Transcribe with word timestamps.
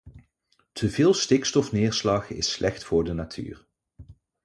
Te 0.73 0.89
veel 0.89 1.13
stikstofneerslag 1.13 2.29
is 2.29 2.51
slecht 2.51 2.83
voor 2.83 3.03
de 3.03 3.13
natuur. 3.13 3.67